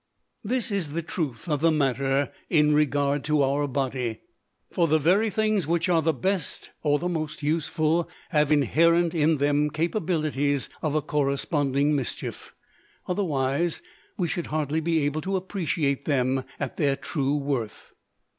[0.43, 4.21] This is the truth of the matter in regard to our body;
[4.71, 9.37] for the very things which are the best or the most useful have inherent in
[9.37, 12.55] them capabilities of a corresponding mischief.
[13.07, 13.83] Otherwise,
[14.17, 17.93] we should hardly be able to appreciate them at their true worth.